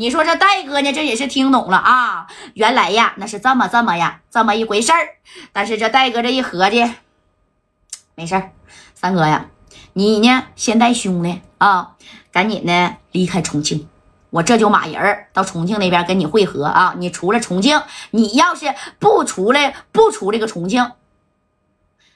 [0.00, 4.98] 你说这戴哥呢，这也是听懂了啊，原来呀，那是这么这么呀，这么一回事儿。
[5.52, 6.90] 但是这戴哥这一合计，
[8.14, 8.52] 没事儿，
[8.94, 9.44] 三哥呀，
[9.92, 11.96] 你呢先带兄弟啊，
[12.32, 13.90] 赶紧的离开重庆。
[14.30, 16.94] 我这就马人儿到重庆那边跟你会合啊！
[16.96, 17.82] 你出了重庆，
[18.12, 20.92] 你要是不出来，不出这个重庆，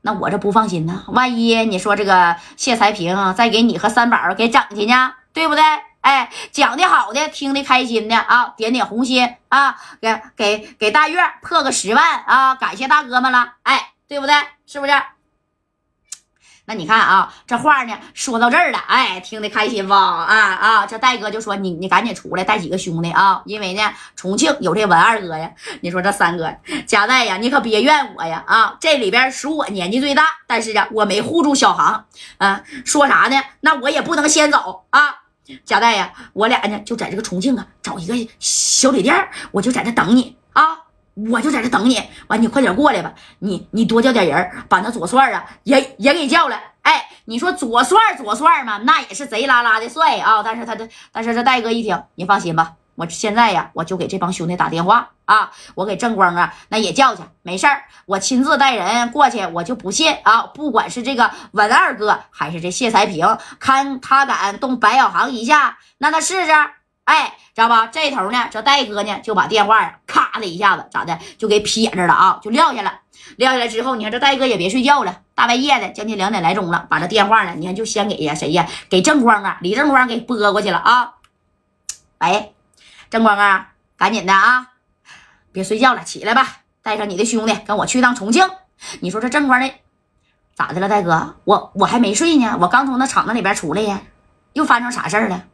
[0.00, 1.04] 那我这不放心呢。
[1.08, 5.62] 万一你说这个谢才平再给你和三宝给整去呢，对不对？
[6.06, 14.32] 哎，讲的好的，听的开心的啊，点点红心啊，给给给大月破个十万啊，感谢大哥们了，哎，对不对？
[14.68, 14.92] 是不是？
[16.66, 19.94] 那你看啊，这话呢说到这儿了，哎，听得开心不？
[19.94, 25.50] 啊啊，这戴哥就说你你赶紧出来带几个兄弟啊，因为呢重庆有这文二哥呀。
[25.80, 26.54] 你说这三哥
[26.86, 28.76] 加代呀，你可别怨我呀啊！
[28.78, 32.06] 这里边属我年纪最大，但是啊我没护住小航
[32.38, 32.62] 啊。
[32.84, 33.42] 说啥呢？
[33.58, 35.22] 那我也不能先走啊。
[35.64, 40.82] 贾代呀，我俩呢就在这个重庆啊找一个小旅店，我就在这等你啊。
[41.30, 43.14] 我就在这等你，完你快点过来吧。
[43.38, 46.62] 你你多叫点人，把那左帅啊也也给叫来。
[46.82, 50.42] 哎，你说左帅左帅嘛，那也是贼拉拉的帅啊。
[50.42, 66.52] 但是他的，但是这戴哥一听，你放心吧，我现在呀，我就给这帮兄弟打电话啊，我给正光啊那也叫去，没事儿，我亲自带人过去，我就不信啊，不管是这个文二哥还是这谢才平，看他敢动白小航一下，那他试试。
[67.04, 67.86] 哎，知道吧？
[67.86, 72.92] 这头呢，这戴哥呢就把电话呀，咔的一下子咋的，就给撇着了啊，就撂下了。
[73.36, 81.12] 撂下来之后，你看这戴哥也别睡觉了，大半夜的，将近两点来钟了，把这电话呢，你看就先给呀谁呀，给正光啊，李正光给拨过去了啊。
[82.18, 82.55] 喂，
[83.10, 84.68] 正光啊，赶紧的啊，
[85.52, 86.46] 别睡觉了，起来吧，
[86.82, 88.48] 带上你的兄弟跟我去趟重庆。
[89.00, 89.72] 你说这正光的
[90.54, 91.36] 咋的了，戴哥？
[91.44, 94.00] 我我还没睡呢，我刚从那厂子里边出来呀，
[94.54, 95.44] 又发生啥事儿了？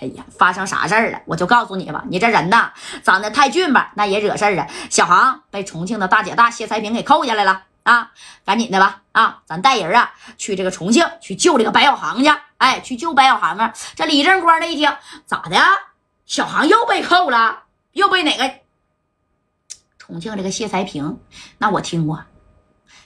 [0.00, 1.20] 哎呀，发生啥事儿了？
[1.24, 4.66] 我就告诉你吧，你这人呐，长得太俊吧，那也惹事儿啊。
[4.90, 8.10] 小航被重庆的大姐大谢才平给扣下来了啊！
[8.44, 12.30] 赶紧的吧，啊，咱带人啊去这个重庆去救这个白小航去。
[12.58, 13.72] 哎，去救白小航啊！
[13.96, 14.92] 这李正光这一听，
[15.26, 15.56] 咋的？
[16.28, 17.64] 小航又被扣了？
[17.92, 18.54] 又被哪个？
[19.98, 21.18] 重庆这个谢才平？
[21.56, 22.22] 那我听过。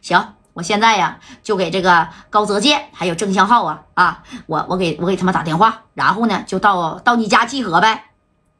[0.00, 0.34] 行。
[0.52, 8.10] 我现在呀，就给这个高泽健还有郑向浩啊啊，我我给我给他们打电话，然后呢就到到你家集合呗，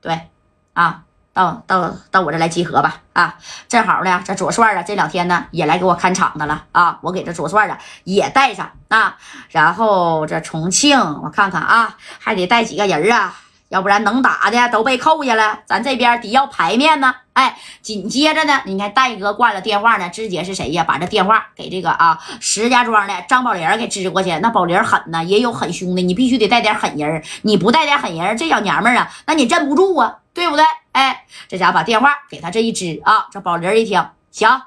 [0.00, 0.30] 对，
[0.72, 13.34] 啊，到到到我这来集合吧，啊，正好呢，这左帅啊这两天呢也来给我看场子了啊，我给这左帅啊也带上啊，然后这重庆我看看啊，还得带几个人啊。
[13.70, 17.14] 要不然能打的都被扣下了，咱这边得要牌面呢。
[17.34, 20.82] 哎，紧接着呢，你看戴哥挂了电话呢，直接是谁呀？
[20.82, 24.36] 把这电话给这个啊石家庄的张宝玲给支过去。
[24.40, 30.64] 那宝玲狠呢，也有狠兄弟，你必须得带点狠人你不带点狠人这小娘们啊，那你镇不住啊，对不对？
[30.90, 34.62] 哎，这家把电话给他这一支啊，这宝玲一听，行，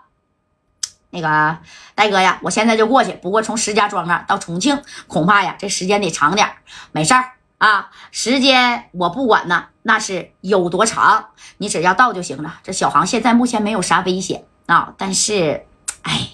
[1.09, 1.57] 那个
[1.93, 3.11] 戴哥呀，我现在就过去。
[3.11, 6.49] 不过从石家庄啊到重庆，恐怕呀这时间得长点
[6.93, 7.31] 没事儿。
[7.57, 12.59] 啊，时间我不管呢，那是有多长，你只要到就行了。
[12.63, 15.65] 这小航现在目前没有啥危险啊，但是，
[16.01, 16.29] 哎，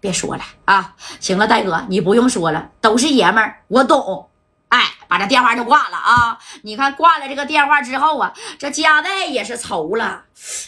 [0.00, 4.30] 别说了啊，行了，大哥，你不用说了，都是爷们儿，我懂。
[4.68, 6.38] 哎，把这电话就挂了啊！
[6.62, 10.24] 你看挂了这个电话之后啊，这家代也是愁了。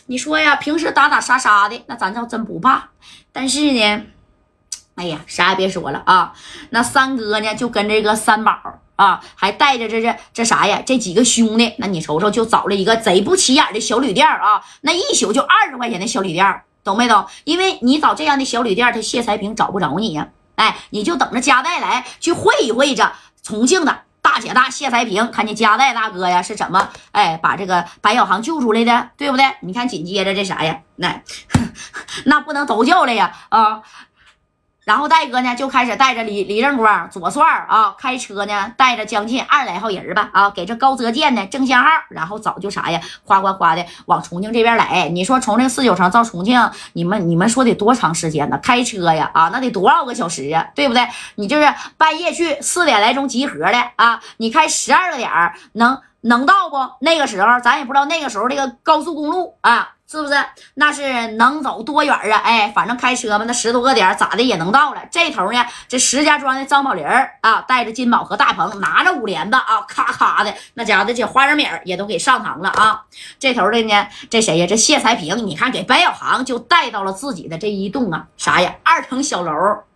[0.06, 2.88] 你说呀，平时打打杀杀的，那咱倒真不怕，
[3.30, 4.02] 但是呢，
[4.94, 6.32] 哎呀，啥也别说了啊，
[6.70, 8.80] 那三哥呢，就跟这个三宝。
[9.00, 10.82] 啊，还带着这这这啥呀？
[10.84, 17.24] 这几个兄弟，那你瞅瞅，就找了一个贼不起眼的小旅店啊，那一宿就二十块钱的小旅店，懂没懂？
[17.44, 20.28] 因为你找这样的小旅店，他谢才平找不着你呀。
[20.56, 23.10] 哎，你就等着加代来去会一会着
[23.42, 29.46] 重庆的大姐大谢才平，看见加代大哥呀是怎么哎把这个白小航救出来的，对不对？
[29.62, 30.78] 你看紧接着这啥呀？
[30.96, 31.22] 那
[32.26, 33.80] 那不能都叫来呀啊！
[34.84, 45.08] 然后戴哥呢就开始带着李李正光、左帅啊，开车呢带着将近二来号人吧啊，给这高泽健呢正相号，然后早就啥呀，哗哗哗的往重庆这边来。
[45.10, 48.58] 你说从这四九城到重庆，你们你们说得多长时间呢？
[48.62, 50.66] 开车呀啊，那得多少个小时啊？
[50.74, 51.06] 对不对？
[51.36, 55.30] 你就是半夜去四点来钟集合的啊，你开十二个点
[55.72, 56.76] 能能到不？
[57.00, 59.92] 那个时候咱也不知道那个时候这个高速公路啊。
[60.10, 60.34] 是不是？
[60.74, 62.38] 那是能走多远啊？
[62.38, 65.00] 哎，反正开车嘛，那十多个点咋的也能到了。
[65.08, 67.06] 这头呢，这石家庄的张宝林
[67.42, 73.04] 啊，带着金宝和大鹏，拿着五连子啊，咔咔的那家伙这花生米也都给上膛了啊。
[73.38, 74.66] 这头的呢，这谁呀？
[74.68, 78.74] 这谢才平，你看给白小航就带到了自己的这一栋啊，啥呀？
[78.82, 79.52] 二层小楼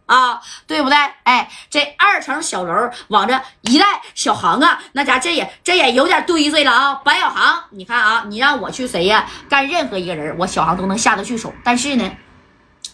[0.07, 0.97] 啊，对不对？
[1.23, 6.95] 哎，这二层小楼往这一带，小航啊，那家这也这也有点堆碎了啊。
[6.97, 9.27] 白小航，你看啊，你让我去谁呀？
[9.49, 11.53] 干任何一个人，我小航都能下得去手。
[11.65, 12.11] 但是呢，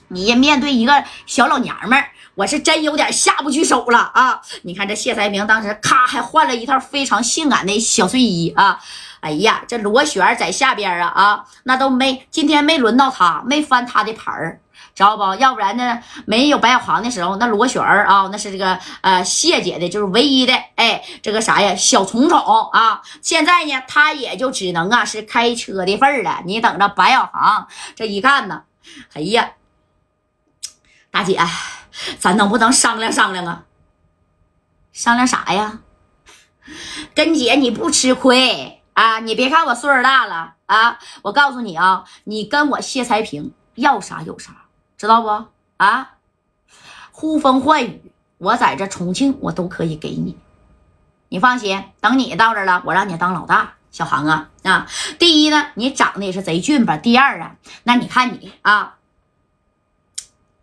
[0.08, 4.40] 你面对一个小老娘们儿，我是真有点下不去手了啊。
[4.62, 8.78] 你看这谢才明当时咔还换了一套非常性感的小睡衣啊。
[9.20, 14.60] 哎呀，这罗旋在下边啊啊，那都没今天没轮到他，没翻他的牌儿。
[14.94, 15.34] 知道不？
[15.36, 16.00] 要不然呢？
[16.26, 23.02] 没有白小航的时候，那罗旋儿啊，那是这个呃谢姐的，就是唯一的哎，这个啥呀，小宠宠啊。
[23.22, 26.42] 现在呢，他也就只能啊是开车的份儿了。
[26.44, 28.62] 你等着，白小航这一干呢，
[29.14, 29.52] 哎呀，
[31.10, 31.40] 大姐，
[32.18, 33.64] 咱能不能商量商量啊？
[34.92, 35.78] 商量啥呀？
[37.14, 39.18] 跟姐你不吃亏啊！
[39.20, 44.59] 你别看我岁数大了啊，我告诉你啊，你跟我谢才平要啥有啥。
[45.00, 45.46] 知道不
[45.78, 46.16] 啊？
[47.10, 50.36] 呼风唤雨，我在这重庆，我都可以给你。
[51.30, 53.76] 你放心，等你到这了，我让你当老大。
[53.90, 54.86] 小航啊啊！
[55.18, 56.98] 第一呢，你长得也是贼俊吧？
[56.98, 58.98] 第二啊，那你看你啊，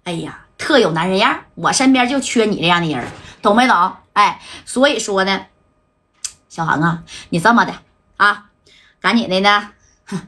[0.04, 1.46] 哎呀，特有男人样。
[1.56, 3.08] 我身边就缺你这样的人，
[3.42, 3.96] 懂没懂？
[4.14, 5.48] 哎，所以说呢，
[6.48, 7.74] 小航啊，你这么的
[8.18, 8.52] 啊，
[9.02, 9.72] 赶紧的呢，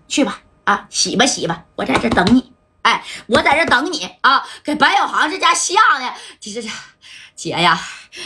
[0.07, 2.51] 去吧啊，洗吧洗吧，我在这等你。
[2.81, 4.43] 哎，我在这等你啊！
[4.63, 6.69] 给白小航这家吓的，这这这，
[7.35, 7.79] 姐呀，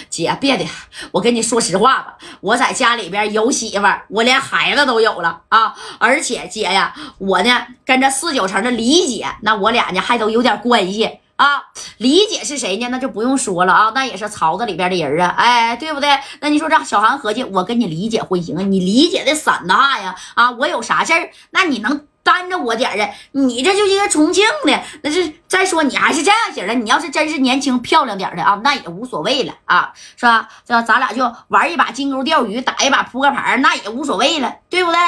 [0.10, 0.66] 姐别的，
[1.12, 5.76] 我跟你说实话吧，我在家里边有媳妇儿，我连孩子都有了啊！
[5.98, 11.64] 而且姐呀，我呢跟这四九城的李姐，那我俩呢还都有点关系啊。
[11.98, 12.90] 李姐是谁呢？
[12.90, 16.20] 那就不用说了啊，那也是曹子里边的人啊，哎，对不对？
[16.42, 18.62] 那你说这小航合计，我跟你李姐婚行啊？
[18.62, 20.52] 你李姐的伞大呀啊！
[20.52, 22.08] 我有啥事儿，那你能？
[22.24, 26.74] 担着我点的，你这就一个重庆的，那是再说你还是这样型的。
[26.74, 30.48] 你要是真是年轻漂亮点的啊，那也无所谓了啊，是吧？
[30.66, 35.00] 这咱俩就玩一把金钩钓鱼，打一把扑克牌，那也无所谓了，对不对？